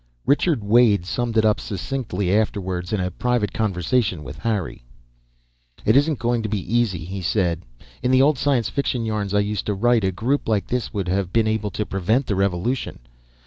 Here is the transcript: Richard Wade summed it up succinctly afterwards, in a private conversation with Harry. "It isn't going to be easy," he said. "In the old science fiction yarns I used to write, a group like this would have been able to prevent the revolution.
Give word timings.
Richard 0.25 0.63
Wade 0.63 1.05
summed 1.05 1.37
it 1.37 1.45
up 1.45 1.59
succinctly 1.59 2.35
afterwards, 2.35 2.91
in 2.91 2.99
a 2.99 3.11
private 3.11 3.53
conversation 3.53 4.23
with 4.23 4.39
Harry. 4.39 4.83
"It 5.85 5.95
isn't 5.95 6.17
going 6.17 6.41
to 6.41 6.49
be 6.49 6.59
easy," 6.75 7.05
he 7.05 7.21
said. 7.21 7.61
"In 8.01 8.09
the 8.09 8.19
old 8.23 8.39
science 8.39 8.67
fiction 8.67 9.05
yarns 9.05 9.35
I 9.35 9.41
used 9.41 9.67
to 9.67 9.75
write, 9.75 10.03
a 10.03 10.11
group 10.11 10.49
like 10.49 10.65
this 10.65 10.91
would 10.91 11.07
have 11.07 11.31
been 11.31 11.45
able 11.45 11.69
to 11.69 11.85
prevent 11.85 12.25
the 12.25 12.35
revolution. 12.35 12.97